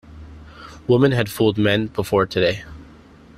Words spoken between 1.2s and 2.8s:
fooled men before today.